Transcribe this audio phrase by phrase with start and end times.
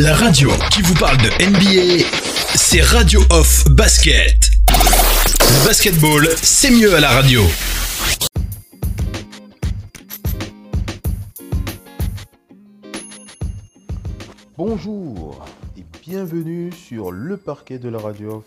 [0.00, 2.04] La radio qui vous parle de NBA,
[2.54, 4.48] c'est Radio Off Basket.
[5.64, 7.42] Basketball, c'est mieux à la radio.
[14.56, 15.44] Bonjour
[15.76, 18.44] et bienvenue sur le parquet de la radio.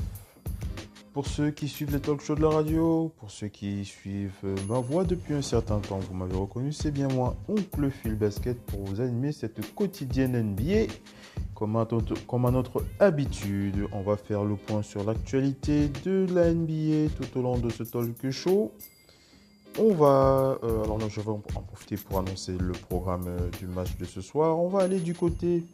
[1.13, 4.55] Pour ceux qui suivent les talk shows de la radio, pour ceux qui suivent euh,
[4.69, 8.57] ma voix depuis un certain temps, vous m'avez reconnu, c'est bien moi, Oncle Phil Basket,
[8.61, 10.93] pour vous animer cette quotidienne NBA.
[11.53, 11.85] Comme à,
[12.51, 17.57] notre, habitude, on va faire le point sur l'actualité de la NBA tout au long
[17.57, 18.71] de ce talk show.
[19.79, 23.67] On va, euh, alors là je vais en profiter pour annoncer le programme euh, du
[23.67, 24.57] match de ce soir.
[24.57, 25.65] On va aller du côté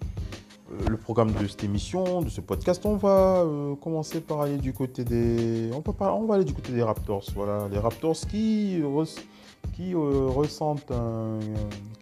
[0.90, 4.74] le programme de cette émission, de ce podcast, on va euh, commencer par aller du
[4.74, 7.26] côté des, on, va aller du côté des Raptors.
[7.36, 10.92] Voilà, les Raptors qui, euh, ressentent,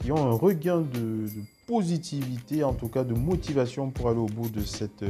[0.02, 1.28] qui ont un regain de,
[1.68, 5.04] positivité, en tout cas de motivation pour aller au bout de cette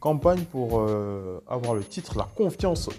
[0.00, 0.84] campagne, pour
[1.48, 2.90] avoir le titre, la confiance.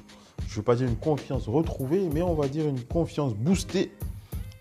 [0.48, 3.92] Je ne vais pas dire une confiance retrouvée, mais on va dire une confiance boostée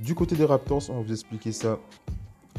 [0.01, 0.83] du côté des Raptors.
[0.89, 1.79] On va vous expliquer ça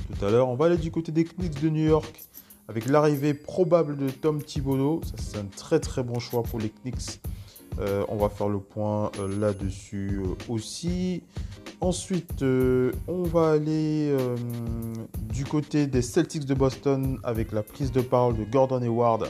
[0.08, 0.48] tout à l'heure.
[0.48, 2.23] On va aller du côté des Knicks de New York
[2.67, 5.02] avec l'arrivée probable de Tom Thibodeau.
[5.03, 7.20] Ça, c'est un très très bon choix pour les Knicks.
[7.80, 11.23] Euh, on va faire le point euh, là-dessus euh, aussi.
[11.81, 14.16] Ensuite, on va aller
[15.33, 19.30] du côté des Celtics de Boston avec la prise de parole de Gordon Hayward,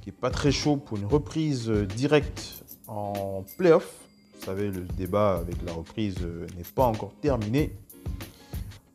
[0.00, 3.94] qui est pas très chaud pour une reprise directe en playoff.
[4.40, 7.72] Vous savez, le débat avec la reprise n'est pas encore terminé.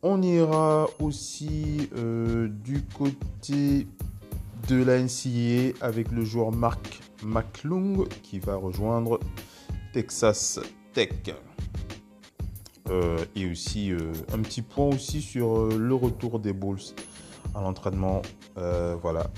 [0.02, 3.86] On ira aussi euh, du côté
[4.69, 9.20] de la NCAA avec le joueur Mark McClung qui va rejoindre
[9.92, 10.61] Texas
[10.94, 11.09] Tech.
[12.89, 16.95] Euh, et aussi euh, un petit point aussi sur le retour des Bulls
[17.53, 18.22] à l'entraînement.
[18.55, 19.30] voilà,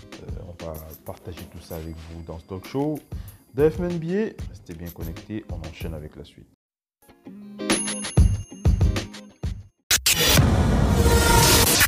[0.48, 0.74] on va
[1.06, 3.00] partager tout ça avec vous dans ce talk show.
[3.56, 6.61] DFMNBA, restez bien connectés, on enchaîne avec la suite.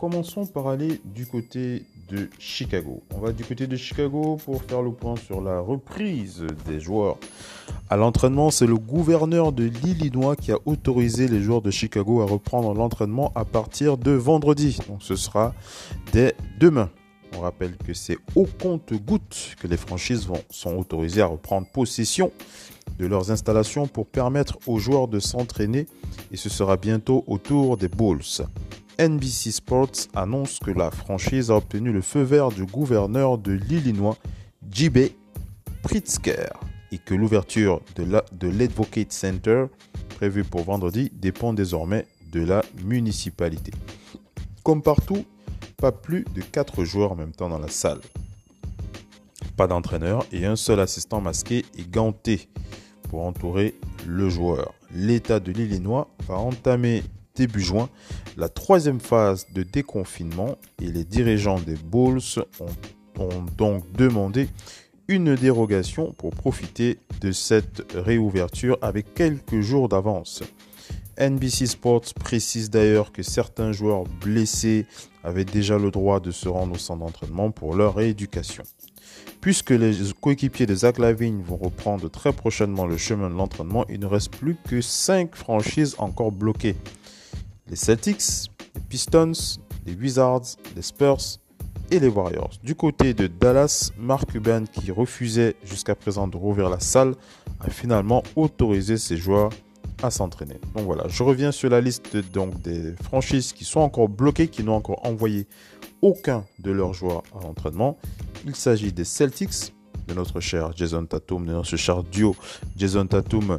[0.00, 3.02] commençons par aller du côté de Chicago.
[3.14, 7.18] On va du côté de Chicago pour faire le point sur la reprise des joueurs.
[7.90, 12.24] À l'entraînement, c'est le gouverneur de l'Illinois qui a autorisé les joueurs de Chicago à
[12.24, 14.78] reprendre l'entraînement à partir de vendredi.
[14.88, 15.52] Donc ce sera
[16.14, 16.88] dès demain.
[17.36, 22.32] On rappelle que c'est au compte-goutte que les franchises sont autorisées à reprendre possession
[22.98, 25.86] de leurs installations pour permettre aux joueurs de s'entraîner
[26.32, 28.46] et ce sera bientôt au tour des Bulls.
[29.00, 34.18] NBC Sports annonce que la franchise a obtenu le feu vert du gouverneur de l'Illinois,
[34.70, 34.98] J.B.
[35.82, 36.50] Pritzker,
[36.92, 39.64] et que l'ouverture de l'Advocate Center,
[40.16, 43.72] prévue pour vendredi, dépend désormais de la municipalité.
[44.62, 45.24] Comme partout,
[45.78, 48.00] pas plus de 4 joueurs en même temps dans la salle.
[49.56, 52.50] Pas d'entraîneur et un seul assistant masqué et ganté
[53.08, 54.74] pour entourer le joueur.
[54.94, 57.02] L'État de l'Illinois va entamer
[57.40, 57.88] début juin
[58.36, 62.20] la troisième phase de déconfinement et les dirigeants des Bulls
[62.60, 64.48] ont, ont donc demandé
[65.08, 70.42] une dérogation pour profiter de cette réouverture avec quelques jours d'avance.
[71.18, 74.86] NBC Sports précise d'ailleurs que certains joueurs blessés
[75.24, 78.64] avaient déjà le droit de se rendre au centre d'entraînement pour leur rééducation.
[79.40, 84.00] Puisque les coéquipiers de Zach Lavine vont reprendre très prochainement le chemin de l'entraînement, il
[84.00, 86.76] ne reste plus que 5 franchises encore bloquées
[87.70, 89.32] les Celtics, les Pistons,
[89.86, 91.38] les Wizards, les Spurs
[91.92, 92.50] et les Warriors.
[92.62, 97.14] Du côté de Dallas, Mark Cuban, qui refusait jusqu'à présent de rouvrir la salle,
[97.60, 99.50] a finalement autorisé ses joueurs
[100.02, 100.58] à s'entraîner.
[100.74, 104.64] Donc voilà, je reviens sur la liste donc, des franchises qui sont encore bloquées, qui
[104.64, 105.46] n'ont encore envoyé
[106.02, 107.98] aucun de leurs joueurs à l'entraînement.
[108.46, 109.74] Il s'agit des Celtics,
[110.08, 112.34] de notre cher Jason Tatum, de notre cher duo
[112.76, 113.58] Jason Tatum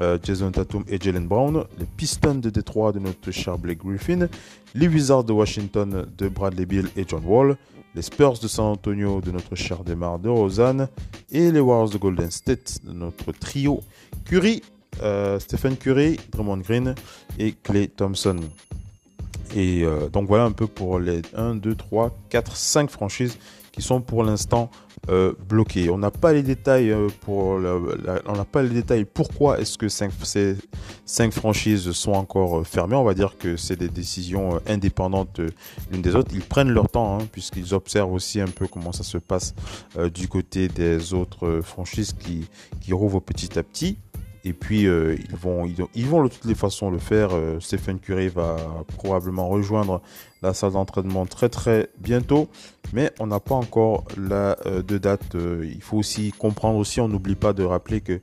[0.00, 4.28] euh, Jason Tatum et Jalen Brown, les Pistons de Détroit de notre cher Blake Griffin,
[4.74, 7.56] les Wizards de Washington de Bradley Bill et John Wall,
[7.94, 10.88] les Spurs de San Antonio de notre cher Demar de Rosanne
[11.30, 13.80] et les Warriors de Golden State de notre trio
[14.24, 14.62] Curry,
[15.02, 16.94] euh, Stephen Curry, Drummond Green
[17.38, 18.40] et Clay Thompson.
[19.54, 23.38] Et donc voilà un peu pour les 1, 2, 3, 4, 5 franchises
[23.76, 24.70] qui sont pour l'instant
[25.10, 25.90] euh, bloqués.
[25.90, 29.88] On n'a pas les détails euh, pour on n'a pas les détails pourquoi est-ce que
[29.88, 30.56] ces
[31.04, 32.96] cinq franchises sont encore euh, fermées.
[32.96, 35.40] On va dire que c'est des décisions indépendantes
[35.92, 36.30] l'une des autres.
[36.32, 39.54] Ils prennent leur temps hein, puisqu'ils observent aussi un peu comment ça se passe
[40.14, 42.48] du côté des autres franchises qui
[42.80, 43.98] qui rouvrent petit à petit.
[44.44, 47.30] Et puis ils vont ils, vont de toutes les façons le faire.
[47.60, 48.56] Stephen Curry va
[48.96, 50.00] probablement rejoindre
[50.42, 52.48] la salle d'entraînement très très bientôt,
[52.92, 55.34] mais on n'a pas encore la euh, de date.
[55.34, 58.20] Euh, il faut aussi comprendre aussi, on n'oublie pas de rappeler que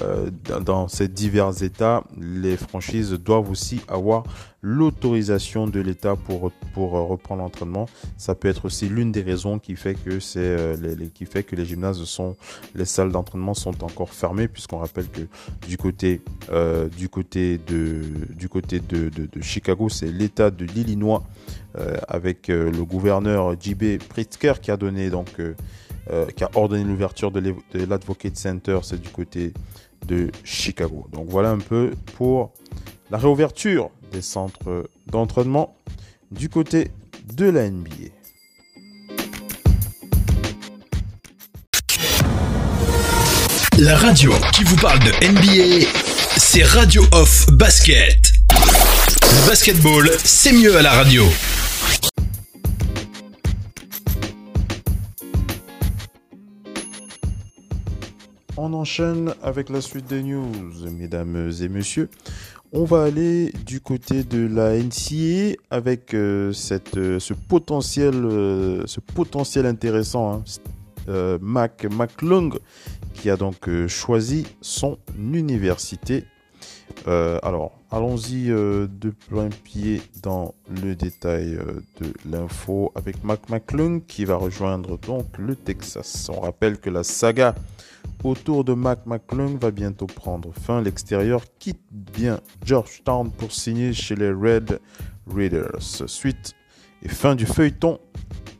[0.00, 0.30] euh,
[0.64, 4.24] dans ces divers états, les franchises doivent aussi avoir
[4.62, 7.86] l'autorisation de l'État pour, pour reprendre l'entraînement.
[8.16, 11.54] Ça peut être aussi l'une des raisons qui fait que c'est les, qui fait que
[11.54, 12.36] les gymnases sont
[12.74, 15.20] les salles d'entraînement sont encore fermées puisqu'on rappelle que
[15.68, 16.20] du côté
[16.96, 18.00] du côté de
[18.34, 21.22] du côté de, de Chicago, c'est l'État de l'Illinois
[21.65, 21.65] euh,
[22.08, 23.98] avec euh, le gouverneur J.B.
[24.08, 25.54] Pritzker qui a donné donc euh,
[26.36, 29.52] qui a ordonné l'ouverture de l'Advocate Center, c'est du côté
[30.06, 31.06] de Chicago.
[31.12, 32.52] Donc voilà un peu pour
[33.10, 35.76] la réouverture des centres d'entraînement
[36.30, 36.90] du côté
[37.34, 38.12] de la NBA.
[43.78, 45.86] La radio qui vous parle de NBA,
[46.36, 48.32] c'est Radio Off Basket.
[48.50, 51.24] Le basketball, c'est mieux à la radio.
[58.68, 60.50] On enchaîne avec la suite des news,
[60.90, 62.08] mesdames et messieurs.
[62.72, 66.52] On va aller du côté de la NCA avec euh,
[66.96, 70.42] euh, ce, potentiel, euh, ce potentiel intéressant.
[71.08, 71.38] Hein.
[71.40, 72.58] Mac McClung
[73.14, 76.24] qui a donc choisi son université.
[77.06, 81.58] Alors, allons-y de plein pied dans le détail
[82.00, 86.28] de l'info avec Mac McClung qui va rejoindre donc le Texas.
[86.28, 87.54] On rappelle que la saga
[88.24, 90.80] autour de Mac McClung va bientôt prendre fin.
[90.80, 94.80] L'extérieur quitte bien Georgetown pour signer chez les Red
[95.26, 95.82] Raiders.
[96.06, 96.54] Suite
[97.02, 98.00] et fin du feuilleton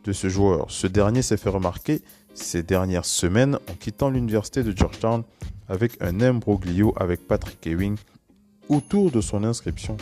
[0.03, 0.67] de ce joueur.
[0.69, 2.01] Ce dernier s'est fait remarquer
[2.37, 5.23] ces dernières semaines en quittant l'université de Georgetown
[5.67, 7.97] avec un imbroglio avec Patrick Ewing
[8.69, 9.97] autour de son inscription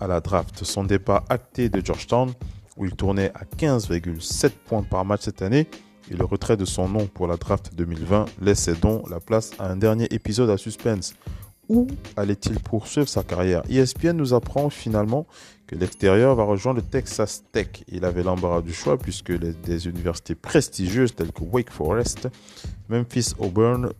[0.00, 0.64] à la draft.
[0.64, 2.32] Son départ acté de Georgetown,
[2.76, 5.68] où il tournait à 15,7 points par match cette année,
[6.10, 9.70] et le retrait de son nom pour la draft 2020 laissait donc la place à
[9.70, 11.14] un dernier épisode à suspense.
[11.68, 11.86] Où
[12.16, 13.62] allait-il poursuivre sa carrière?
[13.70, 15.26] ESPN nous apprend finalement
[15.76, 17.84] l'extérieur va rejoindre le Texas Tech.
[17.88, 22.28] Il avait l'embarras du choix puisque des universités prestigieuses telles que Wake Forest,
[22.88, 23.92] Memphis Auburn,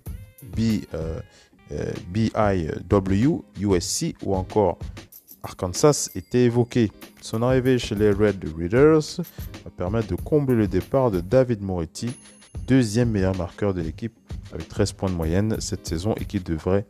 [0.57, 1.21] B, euh,
[1.73, 4.79] euh, BIW, USC ou encore
[5.43, 6.91] Arkansas était évoqué.
[7.21, 9.21] Son arrivée chez les Red Raiders
[9.65, 12.11] va permettre de combler le départ de David Moretti,
[12.67, 14.15] deuxième meilleur marqueur de l'équipe
[14.53, 16.87] avec 13 points de moyenne cette saison et qui devrait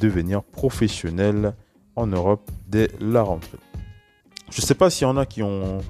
[0.00, 1.54] devenir professionnel
[1.96, 3.58] en Europe dès la rentrée.
[4.50, 5.80] Je ne sais pas s'il y en a qui ont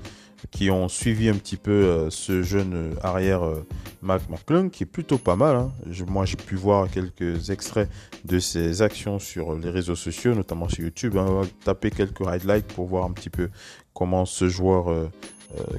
[0.50, 3.66] qui ont suivi un petit peu euh, ce jeune euh, arrière euh,
[4.02, 5.56] Mac McClung, qui est plutôt pas mal.
[5.56, 5.72] Hein.
[6.08, 7.88] moi, j'ai pu voir quelques extraits
[8.24, 11.16] de ses actions sur les réseaux sociaux, notamment sur YouTube.
[11.16, 11.42] Hein.
[11.64, 13.50] Taper quelques highlights pour voir un petit peu
[13.92, 15.10] comment ce joueur,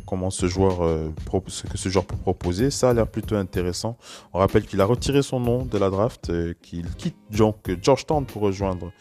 [0.06, 0.80] comment ce joueur,
[1.31, 2.69] que ce joueur peut proposer.
[2.69, 3.98] Ça a l'air plutôt intéressant.
[4.34, 6.31] On rappelle qu'il a retiré son nom de la draft,
[6.62, 8.92] qu'il quitte donc Georgetown pour rejoindre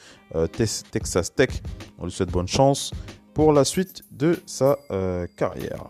[0.53, 1.50] Texas Tech.
[1.99, 2.93] On lui souhaite bonne chance
[3.35, 5.85] pour la suite de sa euh, carrière.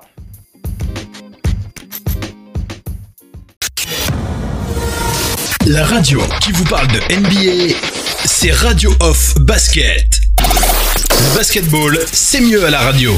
[5.66, 7.74] La radio qui vous parle de NBA,
[8.24, 10.20] c'est Radio Off Basket.
[10.40, 13.12] Le basketball, c'est mieux à la radio.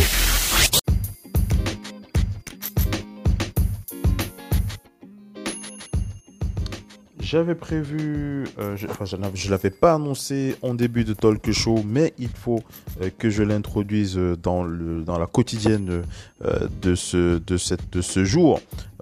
[7.32, 11.82] J'avais prévu, euh, je, enfin, je ne l'avais pas annoncé en début de talk show,
[11.82, 12.60] mais il faut
[13.00, 16.02] euh, que je l'introduise dans, le, dans la quotidienne
[16.44, 18.60] euh, de, ce, de, cette, de ce jour.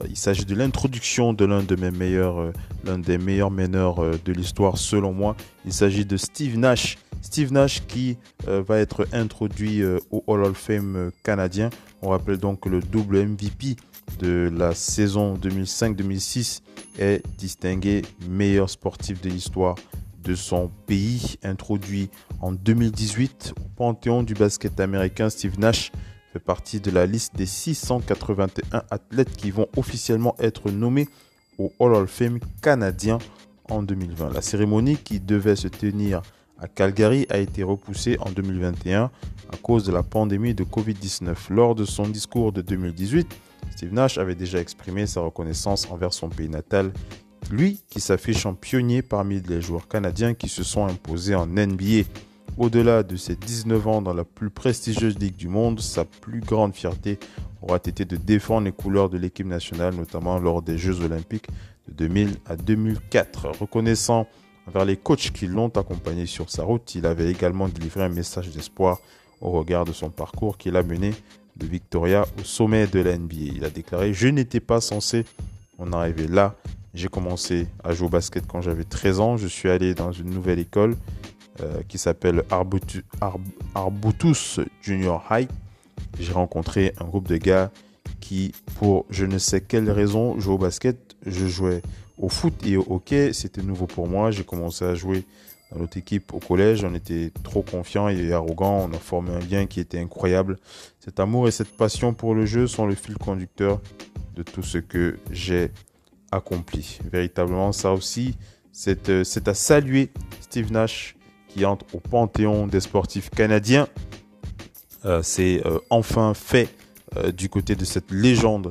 [0.08, 2.52] il s'agit de l'introduction de l'un de mes meilleurs,
[2.84, 5.34] l'un des meilleurs meneurs de l'histoire selon moi.
[5.66, 6.99] Il s'agit de Steve Nash.
[7.22, 9.82] Steve Nash qui va être introduit
[10.12, 11.68] au Hall of Fame canadien.
[12.00, 13.75] On rappelle donc le double MVP
[14.19, 16.62] de la saison 2005-2006
[16.99, 19.76] est distingué meilleur sportif de l'histoire
[20.23, 21.37] de son pays.
[21.43, 25.93] Introduit en 2018 au Panthéon du basket américain, Steve Nash
[26.33, 31.09] fait partie de la liste des 681 athlètes qui vont officiellement être nommés
[31.59, 33.19] au Hall of Fame canadien
[33.69, 34.33] en 2020.
[34.33, 36.23] La cérémonie qui devait se tenir
[36.59, 39.11] à Calgary a été repoussé en 2021
[39.52, 41.35] à cause de la pandémie de Covid-19.
[41.50, 43.26] Lors de son discours de 2018,
[43.71, 46.93] Steve Nash avait déjà exprimé sa reconnaissance envers son pays natal,
[47.50, 52.05] lui qui s'affiche en pionnier parmi les joueurs canadiens qui se sont imposés en NBA.
[52.59, 56.75] Au-delà de ses 19 ans dans la plus prestigieuse ligue du monde, sa plus grande
[56.75, 57.19] fierté
[57.62, 61.49] aura été de défendre les couleurs de l'équipe nationale, notamment lors des Jeux olympiques
[61.88, 63.49] de 2000 à 2004.
[63.61, 64.26] Reconnaissant
[64.67, 68.50] envers les coachs qui l'ont accompagné sur sa route, il avait également délivré un message
[68.50, 68.99] d'espoir
[69.40, 71.12] au regard de son parcours qu'il a mené
[71.57, 73.35] de Victoria au sommet de la NBA.
[73.57, 75.25] Il a déclaré Je n'étais pas censé
[75.78, 76.54] en arriver là.
[76.95, 79.37] J'ai commencé à jouer au basket quand j'avais 13 ans.
[79.37, 80.97] Je suis allé dans une nouvelle école
[81.61, 82.42] euh, qui s'appelle
[83.75, 85.49] Arbutus Junior High.
[86.19, 87.71] J'ai rencontré un groupe de gars
[88.21, 91.16] qui, pour je ne sais quelle raison, jouaient au basket.
[91.26, 91.83] Je jouais
[92.19, 93.33] au foot et au hockey.
[93.33, 94.30] C'était nouveau pour moi.
[94.30, 95.25] J'ai commencé à jouer
[95.79, 96.85] notre équipe au collège.
[96.85, 98.89] On était trop confiants et arrogants.
[98.91, 100.59] On a formé un lien qui était incroyable.
[100.99, 103.81] Cet amour et cette passion pour le jeu sont le fil conducteur
[104.35, 105.71] de tout ce que j'ai
[106.33, 106.99] accompli.
[107.11, 108.37] Véritablement, ça aussi,
[108.73, 110.11] c'est euh, à saluer
[110.41, 111.17] Steve Nash
[111.49, 113.89] qui entre au panthéon des sportifs canadiens.
[115.05, 116.69] Euh, c'est euh, enfin fait
[117.37, 118.71] du côté de cette légende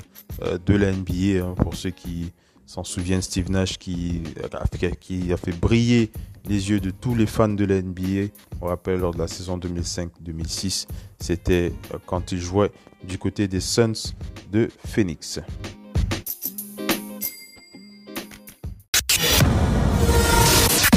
[0.65, 1.43] de la NBA.
[1.43, 2.31] Hein, pour ceux qui
[2.65, 6.09] s'en souviennent, Steve Nash qui a fait briller
[6.45, 8.31] les yeux de tous les fans de la NBA.
[8.61, 10.87] On rappelle lors de la saison 2005-2006,
[11.19, 12.71] c'était euh, quand il jouait
[13.03, 14.13] du côté des Suns
[14.51, 15.39] de Phoenix.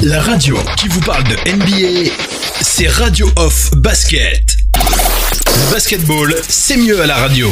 [0.01, 2.11] La radio qui vous parle de NBA,
[2.61, 4.57] c'est Radio Off Basket.
[4.75, 7.47] Le basketball, c'est mieux à la radio.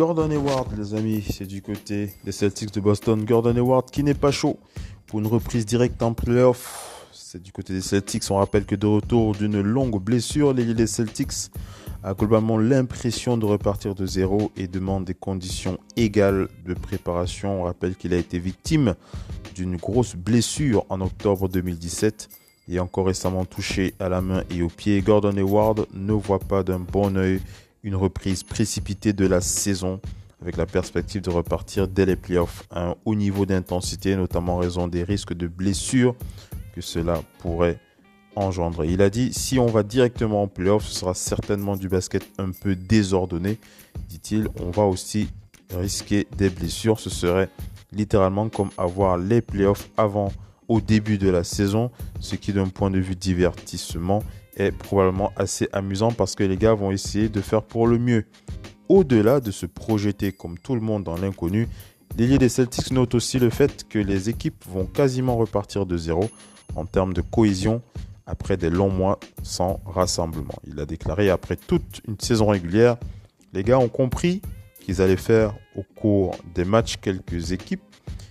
[0.00, 3.22] Gordon Hayward, les amis, c'est du côté des Celtics de Boston.
[3.26, 4.58] Gordon Hayward qui n'est pas chaud
[5.06, 7.06] pour une reprise directe en playoff.
[7.12, 8.22] C'est du côté des Celtics.
[8.30, 11.50] On rappelle que de retour d'une longue blessure, les Celtics
[12.02, 17.60] a globalement l'impression de repartir de zéro et demande des conditions égales de préparation.
[17.60, 18.94] On rappelle qu'il a été victime
[19.54, 22.30] d'une grosse blessure en octobre 2017
[22.70, 25.02] et encore récemment touché à la main et au pied.
[25.02, 27.42] Gordon Hayward ne voit pas d'un bon oeil
[27.82, 30.00] une reprise précipitée de la saison
[30.42, 34.58] avec la perspective de repartir dès les playoffs à un haut niveau d'intensité, notamment en
[34.58, 36.14] raison des risques de blessures
[36.74, 37.78] que cela pourrait
[38.36, 38.88] engendrer.
[38.88, 42.52] Il a dit si on va directement en playoffs, ce sera certainement du basket un
[42.52, 43.58] peu désordonné,
[44.08, 44.48] dit-il.
[44.60, 45.28] On va aussi
[45.74, 47.00] risquer des blessures.
[47.00, 47.50] Ce serait
[47.92, 50.32] littéralement comme avoir les playoffs avant
[50.68, 54.22] au début de la saison, ce qui d'un point de vue divertissement
[54.56, 58.24] est probablement assez amusant parce que les gars vont essayer de faire pour le mieux.
[58.88, 61.68] Au-delà de se projeter comme tout le monde dans l'inconnu,
[62.18, 66.28] l'ailier des Celtics note aussi le fait que les équipes vont quasiment repartir de zéro
[66.74, 67.82] en termes de cohésion
[68.26, 70.54] après des longs mois sans rassemblement.
[70.66, 72.96] Il a déclaré après toute une saison régulière,
[73.52, 74.40] les gars ont compris
[74.80, 77.82] qu'ils allaient faire au cours des matchs quelques équipes.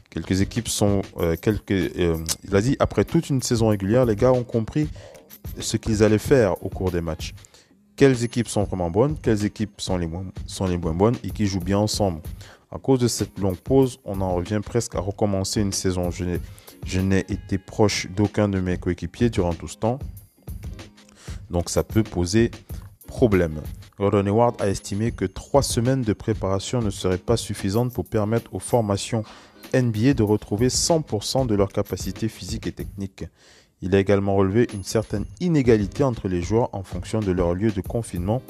[0.10, 1.72] Quelques équipes sont euh, quelques.
[1.72, 4.90] Euh, il a dit après toute une saison régulière, les gars ont compris
[5.60, 7.34] ce qu'ils allaient faire au cours des matchs.
[7.96, 11.78] Quelles équipes sont vraiment bonnes, quelles équipes sont les, moins, bonnes et qui jouent bien
[11.78, 12.22] ensemble.
[12.72, 16.10] À cause de cette longue pause, on en revient presque à recommencer une saison.
[16.12, 20.00] Je n'ai été proche d'aucun de mes coéquipiers durant tout ce temps.
[21.50, 22.52] Donc ça peut poser
[23.08, 23.62] problème.
[23.98, 28.54] Gordon Hayward a estimé que trois semaines de préparation ne seraient pas suffisantes pour permettre
[28.54, 29.24] aux formations
[29.74, 33.26] NBA de retrouver 100% de leur capacité physique et technique.
[33.82, 37.72] Il a également relevé une certaine inégalité entre les joueurs en fonction de leur lieu
[37.72, 38.42] de confinement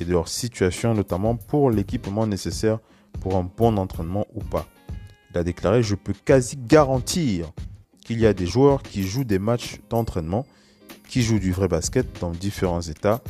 [0.00, 2.78] et de leur situation, notamment pour l'équipement nécessaire
[3.20, 4.66] pour un bon entraînement ou pas.
[5.30, 7.52] Il a déclaré Je peux quasi garantir
[8.04, 10.46] qu'il y a des joueurs qui jouent des matchs d'entraînement,
[11.08, 13.22] qui jouent du vrai basket dans différents états.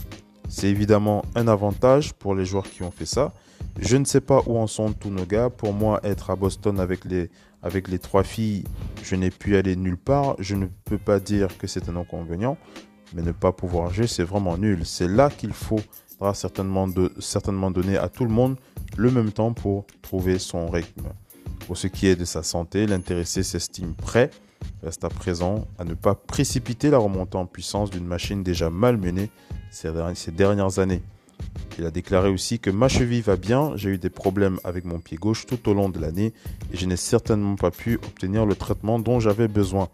[0.48, 3.32] C'est évidemment un avantage pour les joueurs qui ont fait ça.
[3.78, 5.50] Je ne sais pas où en sont tous nos gars.
[5.50, 7.30] Pour moi, être à Boston avec les,
[7.62, 8.64] avec les trois filles,
[9.02, 10.36] je n'ai pu aller nulle part.
[10.38, 12.56] Je ne peux pas dire que c'est un inconvénient,
[13.14, 14.84] mais ne pas pouvoir jouer, c'est vraiment nul.
[14.84, 15.80] C'est là qu'il faut
[16.32, 18.56] certainement, de, certainement donner à tout le monde
[18.96, 21.08] le même temps pour trouver son rythme.
[21.66, 24.30] Pour ce qui est de sa santé, l'intéressé s'estime prêt,
[24.82, 29.30] reste à présent à ne pas précipiter la remontée en puissance d'une machine déjà malmenée
[29.70, 31.02] ces dernières années.
[31.78, 34.98] Il a déclaré aussi que ma cheville va bien, j'ai eu des problèmes avec mon
[34.98, 36.32] pied gauche tout au long de l'année
[36.72, 39.88] et je n'ai certainement pas pu obtenir le traitement dont j'avais besoin.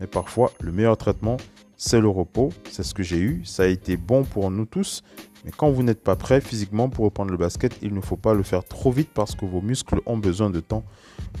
[0.00, 1.36] Mais parfois, le meilleur traitement,
[1.76, 2.52] c'est le repos.
[2.70, 3.42] C'est ce que j'ai eu.
[3.44, 5.02] Ça a été bon pour nous tous.
[5.44, 8.34] Mais quand vous n'êtes pas prêt physiquement pour reprendre le basket, il ne faut pas
[8.34, 10.84] le faire trop vite parce que vos muscles ont besoin de temps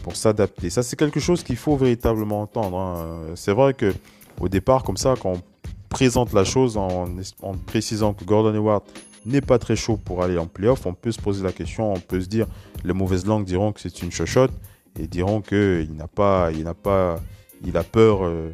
[0.02, 0.70] pour s'adapter.
[0.70, 2.78] Ça, c'est quelque chose qu'il faut véritablement entendre.
[2.78, 3.20] Hein.
[3.34, 3.92] C'est vrai que
[4.40, 5.42] au départ, comme ça, quand on
[5.88, 7.08] présente la chose en,
[7.42, 8.84] en précisant que Gordon Hayward
[9.28, 12.00] n'est pas très chaud pour aller en playoff, on peut se poser la question, on
[12.00, 12.46] peut se dire,
[12.84, 14.52] les mauvaises langues diront que c'est une chochotte
[14.98, 17.20] et diront qu'il n'a pas, il n'a pas,
[17.64, 18.50] il a peur euh,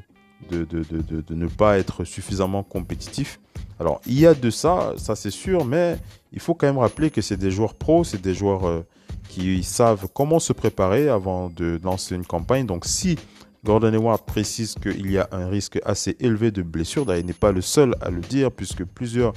[0.51, 3.41] de, de, de, de, ne pas être suffisamment compétitif.
[3.81, 5.97] Alors, il y a de ça, ça c'est sûr, mais
[6.33, 8.87] il faut quand même rappeler que c'est des joueurs pros, c'est des joueurs euh,
[9.29, 12.67] qui savent comment se préparer avant de lancer une campagne.
[12.67, 13.19] Donc, si
[13.65, 17.07] Gordon Hayward précise qu'il y a un risque assez élevé de blessure.
[17.17, 19.33] il n'est pas le seul à le dire, puisque plusieurs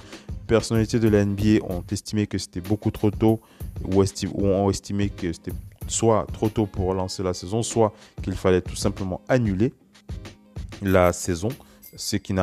[0.47, 3.39] personnalités de la NBA ont estimé que c'était beaucoup trop tôt,
[3.85, 4.03] ou,
[4.43, 5.53] ont estimé que c'était
[5.87, 9.73] soit trop tôt pour relancer la saison, soit qu'il fallait tout simplement annuler
[10.81, 11.49] la saison.
[12.21, 12.35] Qui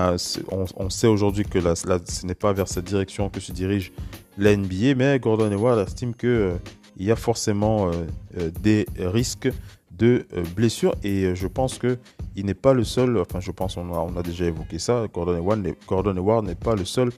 [0.50, 3.92] on, sait aujourd'hui que ce n'est pas vers cette direction que se dirige
[4.36, 6.56] la NBA, mais Gordon Hayward estime qu'il euh,
[6.98, 7.92] y a forcément euh,
[8.38, 9.48] euh, des risques
[9.98, 11.98] de euh, blessures et je pense que
[12.36, 16.44] il n'est pas le seul, enfin je pense on a, déjà évoqué ça, Gordon Hayward,
[16.44, 17.10] n'est pas le seul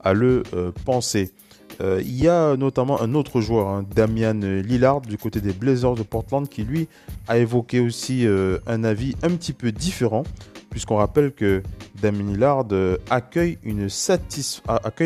[0.00, 1.32] à le euh, penser.
[1.80, 5.94] Euh, il y a notamment un autre joueur, hein, Damian Lillard, du côté des Blazers
[5.94, 6.88] de Portland, qui lui
[7.26, 8.26] a évoqué aussi
[8.66, 10.22] un avis un petit peu différent,
[10.70, 11.62] puisqu'on rappelle que
[12.00, 12.64] Damian Lillard
[13.10, 13.58] accueille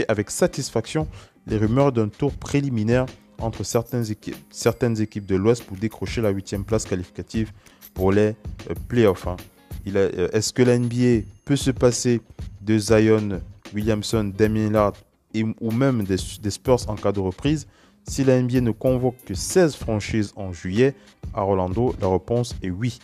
[0.09, 1.09] avec satisfaction
[1.47, 3.07] les rumeurs d'un tour préliminaire
[3.41, 7.53] entre certaines équipes, de l'Ouest pour décrocher la huitième place qualificative
[7.95, 8.35] pour les
[8.71, 9.27] euh, playoffs.
[9.27, 9.37] Hein.
[9.95, 12.21] Euh, est-ce que la NBA peut se passer
[12.61, 13.41] de Zion,
[13.75, 14.93] Williamson, Damien Lillard
[15.61, 17.67] ou même des, des, Spurs en cas de reprise?
[18.07, 20.95] Si la NBA ne convoque que 16 franchises en juillet
[21.35, 22.99] à Orlando, la réponse est oui.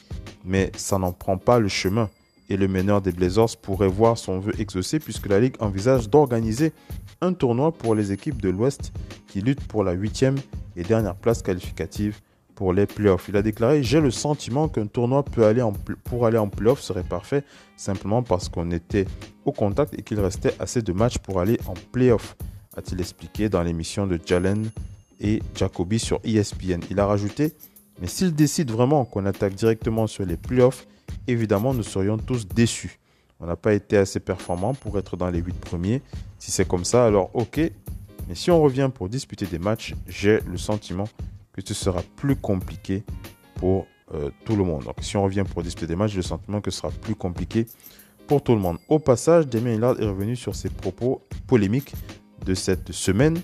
[0.45, 2.09] Mais ça n'en prend pas le chemin.
[2.51, 6.73] Et le meneur des Blazers pourrait voir son vœu exaucé puisque la Ligue envisage d'organiser
[7.21, 8.93] un tournoi pour les équipes de l'Ouest
[9.27, 10.37] qui luttent pour la huitième
[10.77, 12.21] et dernière place qualificative
[12.55, 13.27] pour les playoffs.
[13.29, 15.73] Il a déclaré J'ai le sentiment qu'un tournoi aller en,
[16.05, 17.45] pour aller en playoffs serait parfait
[17.77, 19.07] simplement parce qu'on était
[19.45, 22.37] au contact et qu'il restait assez de matchs pour aller en playoffs,
[22.77, 24.71] a-t-il expliqué dans l'émission de Jalen
[25.21, 26.81] et Jacoby sur ESPN.
[26.91, 27.55] Il a rajouté
[28.01, 30.87] Mais s'il décide vraiment qu'on attaque directement sur les playoffs,
[31.28, 32.99] évidemment nous serions tous déçus.
[33.40, 36.02] On n'a pas été assez performant pour être dans les 8 premiers.
[36.38, 37.59] Si c'est comme ça, alors ok.
[38.28, 41.09] Mais si on revient pour disputer des matchs, j'ai le sentiment
[41.53, 43.03] que ce sera plus compliqué
[43.57, 44.85] pour euh, tout le monde.
[44.85, 47.14] Donc si on revient pour disputer des matchs, j'ai le sentiment que ce sera plus
[47.14, 47.66] compliqué
[48.27, 48.79] pour tout le monde.
[48.88, 51.94] Au passage, Damien Hillard est revenu sur ses propos polémiques
[52.44, 53.38] de cette semaine.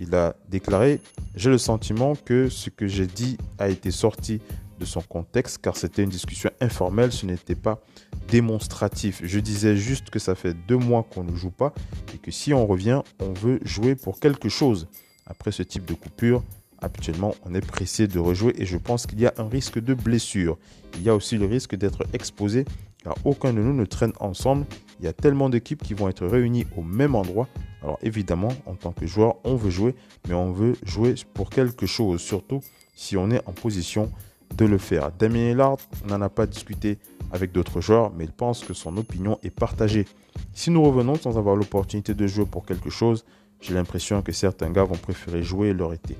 [0.00, 1.00] Il a déclaré
[1.34, 4.40] J'ai le sentiment que ce que j'ai dit a été sorti
[4.84, 7.80] son contexte car c'était une discussion informelle, ce n'était pas
[8.28, 9.20] démonstratif.
[9.24, 11.72] Je disais juste que ça fait deux mois qu'on ne joue pas
[12.14, 14.88] et que si on revient, on veut jouer pour quelque chose.
[15.26, 16.42] Après ce type de coupure,
[16.80, 19.94] habituellement, on est pressé de rejouer et je pense qu'il y a un risque de
[19.94, 20.58] blessure.
[20.96, 22.64] Il y a aussi le risque d'être exposé
[23.02, 24.66] car aucun de nous ne traîne ensemble.
[25.00, 27.48] Il y a tellement d'équipes qui vont être réunies au même endroit.
[27.82, 29.94] Alors évidemment, en tant que joueur, on veut jouer,
[30.28, 32.60] mais on veut jouer pour quelque chose, surtout
[32.94, 34.12] si on est en position
[34.56, 35.10] de le faire.
[35.18, 36.98] Damien Hillard, n'en a pas discuté
[37.32, 40.06] avec d'autres joueurs, mais il pense que son opinion est partagée.
[40.52, 43.24] Si nous revenons sans avoir l'opportunité de jouer pour quelque chose,
[43.60, 46.16] j'ai l'impression que certains gars vont préférer jouer leur été.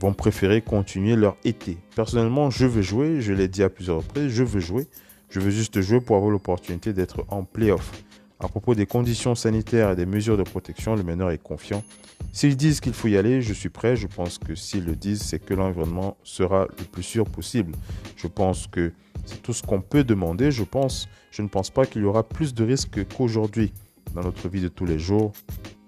[0.00, 1.78] Vont préférer continuer leur été.
[1.94, 4.88] Personnellement, je veux jouer, je l'ai dit à plusieurs reprises, je veux jouer.
[5.28, 8.02] Je veux juste jouer pour avoir l'opportunité d'être en playoff.
[8.40, 11.84] À propos des conditions sanitaires et des mesures de protection, le meneur est confiant.
[12.32, 13.96] S'ils disent qu'il faut y aller, je suis prêt.
[13.96, 17.72] Je pense que s'ils le disent, c'est que l'environnement sera le plus sûr possible.
[18.16, 18.92] Je pense que
[19.26, 20.50] c'est tout ce qu'on peut demander.
[20.50, 23.72] Je pense, je ne pense pas qu'il y aura plus de risques qu'aujourd'hui
[24.14, 25.32] dans notre vie de tous les jours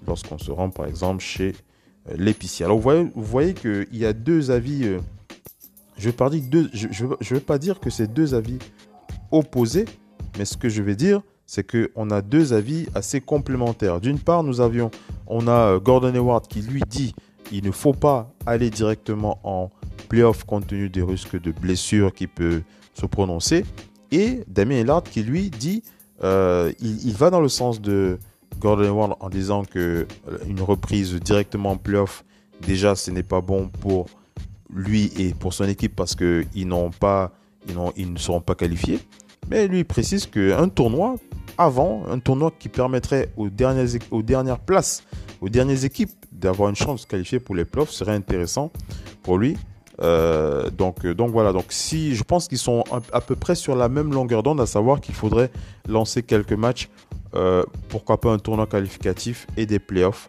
[0.07, 1.55] lorsqu'on se rend par exemple chez
[2.09, 2.67] euh, l'épicier.
[2.67, 4.85] Alors vous voyez, qu'il y a deux avis.
[4.85, 5.01] Euh,
[5.97, 8.59] je ne vais, deux, je, je vais pas dire que c'est deux avis
[9.31, 9.85] opposés,
[10.37, 14.01] mais ce que je vais dire, c'est qu'on a deux avis assez complémentaires.
[14.01, 14.91] D'une part, nous avions,
[15.27, 17.15] on a euh, Gordon Hayward qui lui dit
[17.53, 19.69] il ne faut pas aller directement en
[20.09, 22.63] playoff compte tenu des risques de blessures qui peut
[22.95, 23.67] se prononcer.
[24.13, 25.83] Et Damien Hillard qui lui dit
[26.25, 28.19] euh, il, va dans le sens de
[28.59, 32.25] Gordon Hayward en disant que euh, une reprise directement en playoff,
[32.67, 34.07] déjà, ce n'est pas bon pour
[34.75, 37.31] lui et pour son équipe parce qu'ils n'ont pas,
[37.69, 39.01] ils, ils ne seront pas qualifiés.
[39.51, 41.17] Mais lui précise qu'un tournoi
[41.59, 45.05] avant, un tournoi qui permettrait aux dernières, aux dernières places,
[45.41, 48.73] aux dernières équipes d'avoir une chance de se qualifier pour les playoffs serait intéressant
[49.23, 49.57] pour lui.
[50.01, 53.77] Euh, donc, euh, donc voilà, donc si je pense qu'ils sont à peu près sur
[53.77, 55.51] la même longueur d'onde, à savoir qu'il faudrait
[55.89, 56.89] lancer quelques matchs
[57.89, 60.29] pourquoi pas un tournoi qualificatif et des playoffs.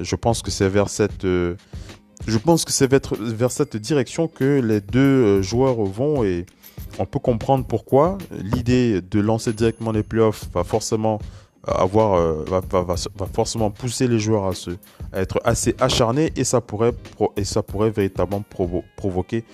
[0.00, 4.80] je pense que c'est vers cette je pense que c'est vers cette direction que les
[4.80, 6.46] deux joueurs vont et
[6.98, 8.18] on peut comprendre pourquoi.
[8.30, 11.18] L'idée de lancer directement les playoffs va forcément
[11.66, 12.96] avoir euh, va,
[13.32, 16.92] forcément pousser les joueurs à, être assez acharnés et ça pourrait,
[17.90, 18.42] véritablement
[18.96, 19.44] provoquer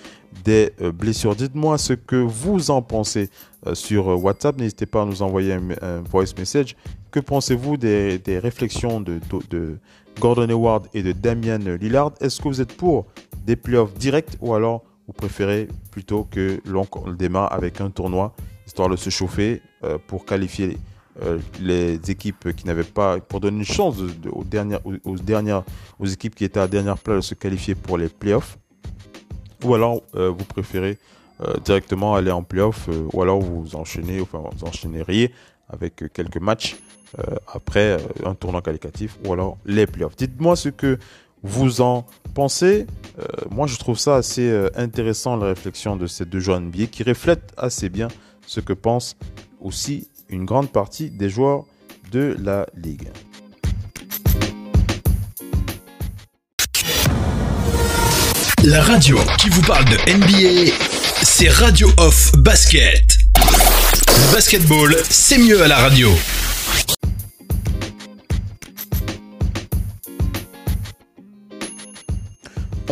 [0.43, 1.35] des euh, blessures.
[1.35, 3.29] Dites-moi ce que vous en pensez
[3.67, 4.57] euh, sur WhatsApp.
[4.57, 6.75] N'hésitez pas à nous envoyer un, voice message.
[7.11, 9.77] Que pensez-vous des, réflexions de, de,
[10.19, 12.11] Gordon Hayward et de Damian Lillard?
[12.19, 13.05] Est-ce que vous êtes pour
[13.45, 18.33] des playoffs directs ou alors préférez plutôt que l'on démarre avec un tournoi
[18.67, 19.61] histoire de se chauffer
[20.07, 20.77] pour qualifier
[21.21, 23.97] euh, les équipes qui n'avaient pas, pour donner une chance
[24.31, 25.63] aux, dernières, aux, dernières,
[25.99, 28.57] aux équipes qui étaient à dernière place de se qualifier pour les playoffs.
[29.65, 30.97] Ou alors euh, vous préférez
[31.41, 35.33] euh, directement aller en playoffs, ou alors vous enchaînez, enfin vous enchaîneriez
[35.69, 36.77] avec quelques matchs
[37.45, 40.15] après un tournoi qualificatif, ou alors les playoffs.
[40.15, 40.97] Dites-moi ce que
[41.43, 42.87] vous en pensez.
[43.49, 47.51] moi, je trouve ça assez intéressant, la réflexion de ces deux joueurs NBA qui reflètent
[47.57, 48.07] assez bien
[48.47, 49.15] ce que pensent
[49.59, 51.65] aussi une grande partie des joueurs
[52.11, 53.09] de la ligue.
[58.63, 60.71] La radio qui vous parle de NBA,
[61.23, 63.17] c'est Radio Off Basket.
[64.31, 66.09] Basketball, c'est mieux à la radio.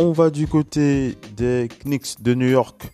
[0.02, 2.90] On va du côté des Knicks de New York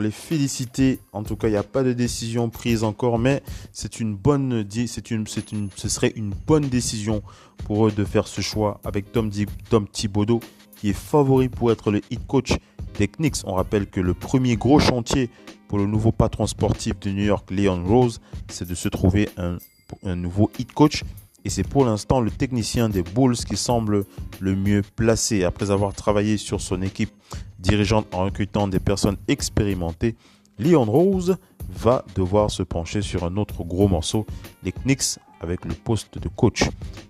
[0.00, 1.00] les féliciter.
[1.12, 3.42] En tout cas, il n'y a pas de décision prise encore, mais
[3.72, 7.22] c'est une bonne, c'est ce serait une bonne décision
[7.64, 9.30] pour eux de faire ce choix avec Tom,
[9.68, 10.40] Tom Thibodeau,
[10.76, 12.52] qui est favori pour être le hit coach
[12.98, 13.44] des Knicks.
[13.44, 15.28] On rappelle que le premier gros chantier
[15.68, 19.58] pour le nouveau patron sportif de New York, Leon Rose, c'est de se trouver un,
[20.04, 21.02] un nouveau hit coach.
[21.46, 24.04] Et c'est pour l'instant le technicien des Bulls qui semble
[24.40, 25.44] le mieux placé.
[25.44, 27.12] Après avoir travaillé sur son équipe
[27.60, 30.16] dirigeante en recrutant des personnes expérimentées,
[30.58, 31.36] Leon Rose
[31.70, 34.26] va devoir se pencher sur un autre gros morceau,
[34.64, 36.64] les Knicks avec le poste de coach.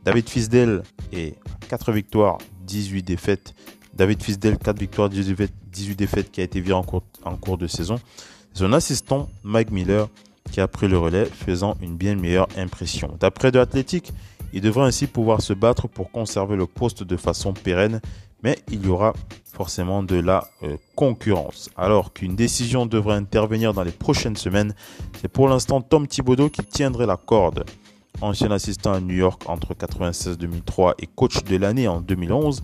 [0.05, 0.83] David Fisdale
[1.15, 1.39] est
[1.71, 3.55] 4 victoires, 18 défaites.
[3.95, 6.79] David Fisdale, 4 victoires, 18 défaites qui a été viré
[7.25, 7.99] en cours de saison.
[8.53, 10.11] Son assistant, Mike Miller,
[10.51, 13.17] qui a pris le relais, faisant une bien meilleure impression.
[13.21, 14.13] D'après de Athletic,
[14.53, 18.01] il devrait ainsi pouvoir se battre pour conserver le poste de façon pérenne,
[18.43, 19.13] mais il y aura
[19.53, 21.71] forcément de la euh, concurrence.
[21.77, 24.75] Alors qu'une décision devrait intervenir dans les prochaines semaines,
[25.21, 27.65] c'est pour l'instant Tom Thibodeau qui tiendrait la corde.
[28.21, 32.63] Ancien assistant à New York entre 1996-2003 et coach de l'année en 2011,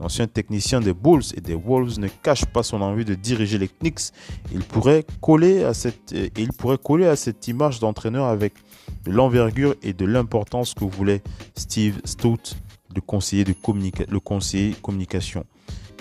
[0.00, 3.66] L'ancien technicien des Bulls et des Wolves ne cache pas son envie de diriger les
[3.66, 4.12] Knicks.
[4.52, 8.54] Il pourrait coller à cette, image d'entraîneur avec
[9.06, 11.22] l'envergure et de l'importance que voulait
[11.56, 12.54] Steve Stout,
[12.94, 13.54] le conseiller, de
[14.08, 15.44] le conseiller communication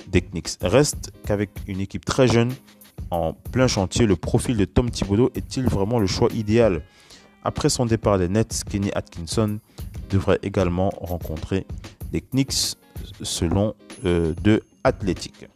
[0.08, 0.58] des Knicks.
[0.62, 2.54] Reste qu'avec une équipe très jeune,
[3.10, 6.84] en plein chantier, le profil de Tom Thibodeau est-il vraiment le choix idéal?
[7.44, 9.60] Après son départ des Nets, Kenny Atkinson
[10.10, 11.66] devrait également rencontrer
[12.12, 12.76] les Knicks
[13.22, 15.48] selon euh, de Athletic.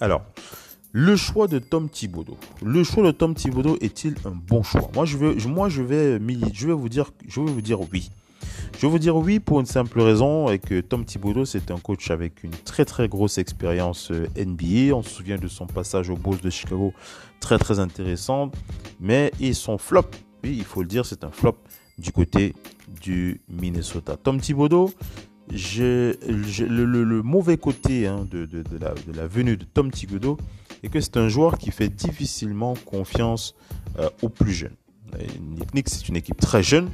[0.00, 0.22] Alors,
[0.92, 2.36] le choix de Tom Thibodeau.
[2.62, 4.90] Le choix de Tom Thibodeau est-il un bon choix?
[4.94, 6.20] Moi, je vais, moi, je vais,
[6.52, 8.10] je vais vous dire, je vais vous dire oui.
[8.76, 11.78] Je vais vous dire oui pour une simple raison et que Tom Thibodeau c'est un
[11.78, 14.94] coach avec une très très grosse expérience euh, NBA.
[14.94, 16.92] On se souvient de son passage aux Bulls de Chicago,
[17.40, 18.50] très très intéressant.
[19.00, 20.06] Mais et son flop,
[20.42, 21.56] oui, il faut le dire, c'est un flop
[21.98, 22.54] du côté
[23.00, 24.16] du Minnesota.
[24.16, 24.90] Tom Thibodeau,
[25.50, 28.48] le, mauvais côté hein, de,
[29.14, 30.36] la, venue de Tom Thibodeau
[30.82, 33.54] est que c'est un joueur qui fait difficilement confiance
[33.98, 34.76] euh, aux plus jeunes.
[35.74, 36.90] Nick c'est une équipe très jeune.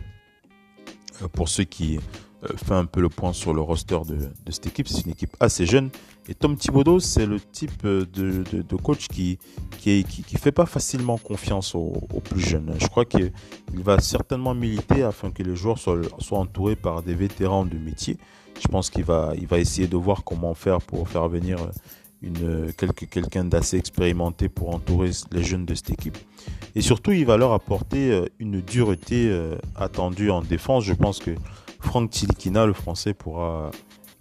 [1.22, 1.98] Euh, pour ceux qui
[2.44, 5.36] euh, font un peu le point sur le roster de, cette équipe, c'est une équipe
[5.40, 5.90] assez jeune.
[6.30, 9.38] Et Tom Thibodeau, c'est le type de, coach qui
[9.78, 12.74] qui, qui, fait pas facilement confiance aux, plus jeunes.
[12.78, 13.32] Je crois qu'il
[13.74, 15.98] va certainement militer afin que les joueurs soient,
[16.30, 18.16] entourés par des vétérans de métier
[18.60, 21.56] je pense qu'il va, essayer de voir comment faire pour faire venir
[23.10, 26.18] quelqu'un d'assez expérimenté pour entourer les jeunes de cette équipe.
[26.74, 30.84] Et surtout, il va leur apporter euh, une dureté euh, attendue en défense.
[30.84, 31.30] Je pense que
[31.80, 33.70] Franck Tilikina, le français, pourra,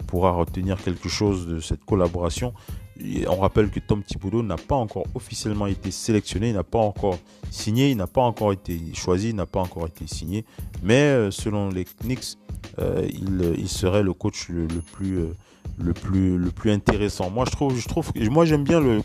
[0.07, 2.53] pourra retenir quelque chose de cette collaboration.
[3.27, 7.17] on rappelle que Tom Thibodeau n'a pas encore officiellement été sélectionné, n'a pas encore
[7.51, 10.45] signé, n'a pas encore été choisi, n'a pas encore été signé.
[10.83, 12.37] Mais euh, selon les Knicks,
[12.79, 13.07] euh,
[13.57, 15.35] il, serait le coach le, plus, euh,
[15.77, 17.29] le plus, le plus intéressant.
[17.29, 19.01] Moi, je trouve, je trouve, moi, j'aime bien le,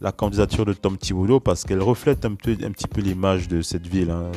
[0.00, 3.62] la candidature de Tom Thibodeau parce qu'elle reflète un, peu, un petit peu l'image de
[3.62, 4.10] cette ville.
[4.10, 4.30] Hein.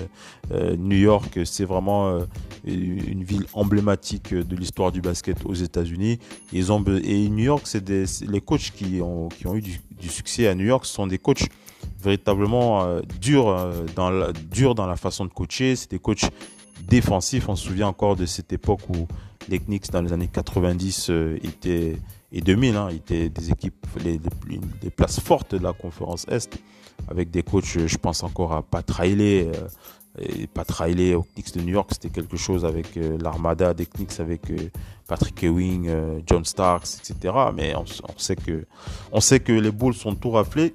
[0.52, 2.20] Euh, New York, c'est vraiment euh,
[2.66, 6.20] une ville emblématique de l'histoire du basket aux États-Unis.
[6.54, 10.48] Ils ont et New York, c'est les coachs qui ont, qui ont eu du, succès
[10.48, 11.48] à New York, ce sont des coachs
[12.02, 15.76] véritablement euh, durs dans la, durs dans la façon de coacher.
[15.76, 16.30] C'est des coachs
[16.88, 17.50] défensifs.
[17.50, 19.08] On se souvient encore de cette époque où
[19.50, 21.98] les Knicks dans les années 90 euh, étaient,
[22.32, 24.20] et 2000 hein, étaient des équipes, les,
[24.90, 26.58] places fortes de la conférence Est,
[27.08, 29.48] avec des coachs, je pense encore à Pat Riley.
[29.48, 29.68] Euh,
[30.54, 34.18] Pat Riley aux Knicks de New York, c'était quelque chose avec euh, l'armada des Knicks,
[34.22, 34.44] avec
[35.08, 35.90] Patrick Ewing,
[36.26, 37.34] John Starks, etc.
[37.54, 38.66] Mais on, on, sait que,
[39.12, 40.72] on sait que les Bulls sont tout raflés.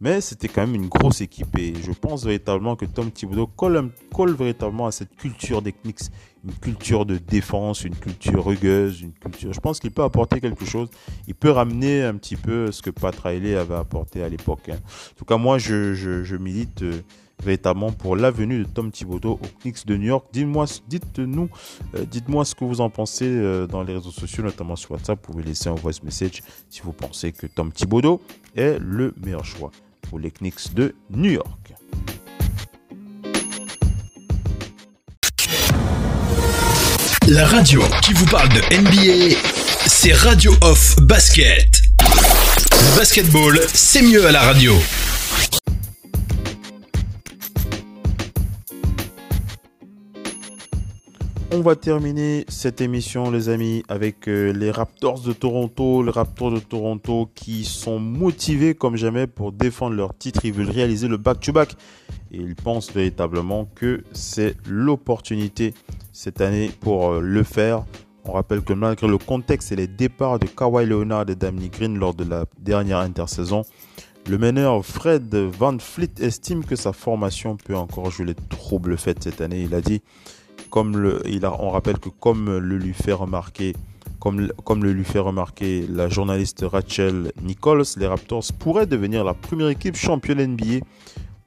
[0.00, 3.90] Mais c'était quand même une grosse équipe et je pense véritablement que Tom Thibodeau colle,
[4.12, 6.10] colle véritablement à cette culture Knicks,
[6.44, 9.52] une culture de défense, une culture rugueuse, une culture.
[9.52, 10.88] Je pense qu'il peut apporter quelque chose.
[11.26, 14.68] Il peut ramener un petit peu ce que Pat Riley avait apporté à l'époque.
[14.68, 14.78] Hein.
[15.12, 17.00] En tout cas, moi, je, je, milite euh,
[17.42, 20.26] véritablement pour l'avenue de Tom Thibodeau aux Knicks de New York.
[20.32, 21.48] Dites-moi, dites-nous,
[21.94, 25.18] euh, dites-moi ce que vous en pensez euh, dans les réseaux sociaux, notamment sur WhatsApp.
[25.26, 28.20] Vous pouvez laisser un voice message si vous pensez que Tom Thibodeau
[28.56, 29.70] est le meilleur choix
[30.02, 31.74] pour les Knicks de New York.
[37.28, 39.34] La radio qui vous parle de NBA,
[39.86, 41.82] c'est Radio Off Basket.
[42.96, 44.74] Basketball, c'est mieux à la radio.
[51.64, 56.02] Va terminer cette émission, les amis, avec euh, les Raptors de Toronto.
[56.02, 60.44] Les Raptors de Toronto qui sont motivés comme jamais pour défendre leur titre.
[60.44, 61.74] Ils veulent réaliser le back-to-back.
[62.32, 65.72] Et ils pensent véritablement que c'est l'opportunité
[66.12, 67.84] cette année pour euh, le faire.
[68.26, 71.98] On rappelle que malgré le contexte et les départs de Kawhi Leonard et Damien Green
[71.98, 73.62] lors de la dernière intersaison,
[74.28, 79.22] le meneur Fred Van Fleet estime que sa formation peut encore jouer les troubles faits
[79.22, 79.62] cette année.
[79.62, 80.02] Il a dit
[80.76, 83.74] on rappelle que comme le lui fait remarquer,
[84.18, 89.34] comme, comme le lui fait remarquer la journaliste Rachel Nichols, les Raptors pourraient devenir la
[89.34, 90.84] première équipe championne NBA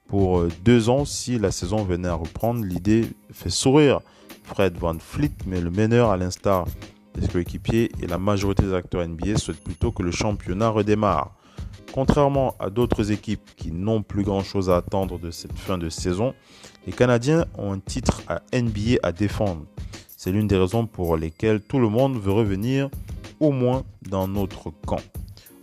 [0.06, 2.64] pour euh, deux ans si la saison venait à reprendre.
[2.64, 4.00] L'idée fait sourire
[4.44, 6.66] Fred Van Fleet, mais le meneur, à l'instar
[7.14, 11.34] des coéquipiers et la majorité des acteurs NBA, souhaitent plutôt que le championnat redémarre.
[11.92, 16.34] Contrairement à d'autres équipes qui n'ont plus grand-chose à attendre de cette fin de saison,
[16.88, 19.66] les Canadiens ont un titre à NBA à défendre.
[20.16, 22.88] C'est l'une des raisons pour lesquelles tout le monde veut revenir
[23.40, 25.02] au moins dans notre camp.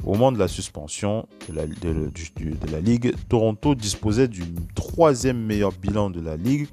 [0.04, 4.44] Au moment de la suspension de la, Ligue, Toronto disposait du
[4.76, 6.68] troisième meilleur bilan de la Ligue,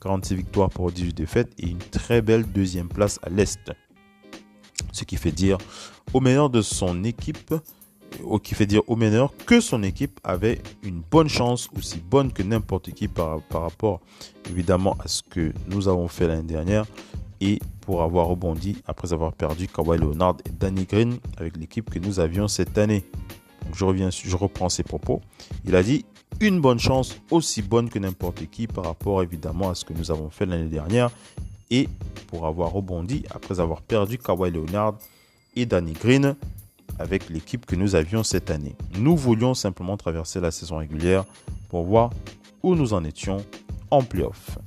[0.00, 3.72] 46 victoires pour 18 défaites et une très belle deuxième place à l'Est.
[4.92, 5.58] Ce qui fait dire
[6.14, 7.52] au meilleur de son équipe
[8.42, 12.42] qui fait dire au meneur que son équipe avait une bonne chance, aussi bonne que
[12.42, 14.00] n'importe qui par, rapport
[14.48, 16.86] évidemment à ce que nous avons fait l'année dernière
[17.40, 21.98] et pour avoir rebondi après avoir perdu Kawhi Leonard et Danny Green avec l'équipe que
[21.98, 23.04] nous avions cette année.
[23.74, 25.20] je, reviens, je reprends ses propos.
[25.64, 26.04] Il a dit
[26.40, 30.10] une bonne chance aussi bonne que n'importe qui par rapport évidemment à ce que nous
[30.10, 31.10] avons fait l'année dernière
[31.70, 31.88] et
[32.28, 34.98] pour avoir rebondi après avoir perdu Kawhi Leonard
[35.54, 36.36] et Danny Green
[36.98, 38.76] avec l'équipe que nous avions cette année.
[38.98, 41.24] Nous voulions simplement traverser la saison régulière
[41.68, 42.10] pour voir
[42.62, 43.44] où nous en étions
[43.90, 44.58] en playoff.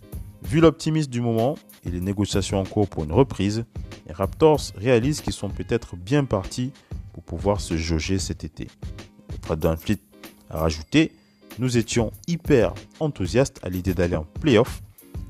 [0.44, 3.66] Vu l'optimisme du moment et les négociations en cours pour une reprise,
[4.08, 6.72] les Raptors réalisent qu'ils sont peut-être bien partis
[7.14, 8.68] pour pouvoir se jauger cet été.
[9.44, 10.00] Fred VanVleet
[10.50, 11.12] a rajouté
[11.60, 14.82] Nous étions hyper enthousiastes à l'idée d'aller en playoff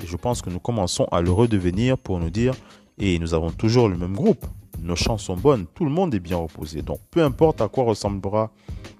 [0.03, 2.53] et je pense que nous commençons à le redevenir pour nous dire
[2.97, 4.45] et nous avons toujours le même groupe
[4.81, 6.81] nos chances sont bonnes, tout le monde est bien reposé.
[6.81, 8.51] Donc peu importe à quoi ressemblera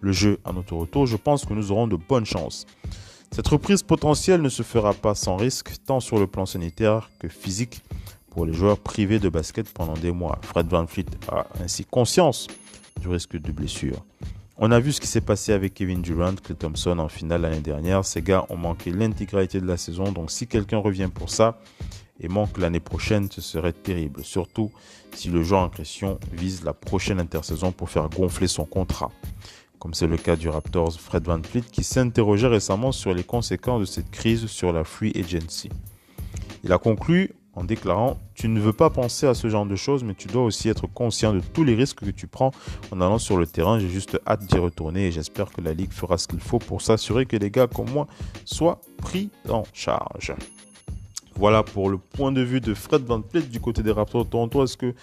[0.01, 2.65] le jeu à notre retour, je pense que nous aurons de bonnes chances.
[3.31, 7.27] Cette reprise potentielle ne se fera pas sans risque, tant sur le plan sanitaire que
[7.27, 7.83] physique,
[8.31, 10.39] pour les joueurs privés de basket pendant des mois.
[10.41, 12.47] Fred Van Fleet a ainsi conscience
[12.99, 14.03] du risque de blessure.
[14.57, 17.61] On a vu ce qui s'est passé avec Kevin Durant, Clay Thompson en finale l'année
[17.61, 18.03] dernière.
[18.03, 21.59] Ces gars ont manqué l'intégralité de la saison, donc si quelqu'un revient pour ça,
[22.19, 24.71] et manque l'année prochaine, ce serait terrible, surtout
[25.15, 29.12] si le joueur en question vise la prochaine intersaison pour faire gonfler son contrat.
[29.79, 33.79] Comme c'est le cas du Raptors Fred Van Fleet qui s'interrogeait récemment sur les conséquences
[33.79, 35.69] de cette crise sur la free agency.
[36.63, 40.03] Il a conclu en déclarant Tu ne veux pas penser à ce genre de choses,
[40.03, 42.51] mais tu dois aussi être conscient de tous les risques que tu prends
[42.91, 43.79] en allant sur le terrain.
[43.79, 46.82] J'ai juste hâte d'y retourner et j'espère que la Ligue fera ce qu'il faut pour
[46.82, 48.08] s'assurer que les gars comme moi
[48.45, 50.34] soient pris en charge.
[51.39, 54.30] Voilà pour le point de vue de Fred Van Fleet du côté des Raptors de
[54.30, 54.62] Toronto.
[54.62, 54.93] Est-ce que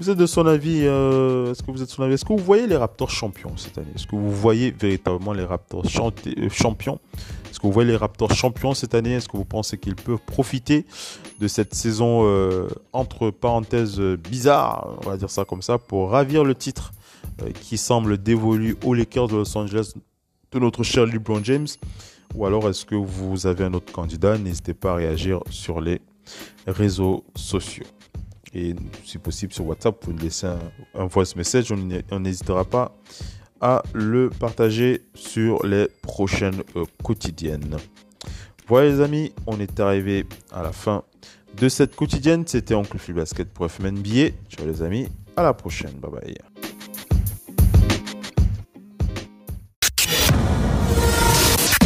[0.00, 2.14] Vous êtes de son avis euh, Est-ce que vous êtes de son avis?
[2.14, 3.92] Est-ce que vous voyez les Raptors champions cette année?
[3.94, 6.98] Est-ce que vous voyez véritablement les Raptors euh, champions?
[7.48, 9.12] Est-ce que vous voyez les Raptors champions cette année?
[9.12, 10.84] Est-ce que vous pensez qu'ils peuvent profiter
[11.38, 16.42] de cette saison euh, entre parenthèses bizarre, on va dire ça comme ça, pour ravir
[16.42, 16.92] le titre
[17.60, 19.92] qui semble dévolu aux Lakers de Los Angeles
[20.50, 21.68] de notre cher LeBron James?
[22.34, 24.38] Ou alors est-ce que vous avez un autre candidat?
[24.38, 26.00] N'hésitez pas à réagir sur les
[26.66, 27.86] réseaux sociaux.
[28.54, 30.46] Et si possible sur WhatsApp, vous pouvez laisser
[30.94, 31.72] un, voice message.
[32.10, 32.96] On n'hésitera pas
[33.60, 37.76] à le partager sur les prochaines euh, quotidiennes.
[38.68, 41.02] Voilà les amis, on est arrivé à la fin
[41.58, 42.44] de cette quotidienne.
[42.46, 44.30] C'était Oncle Basket pour FMNBA.
[44.48, 45.92] Ciao les amis, à la prochaine.
[45.94, 46.38] Bye bye.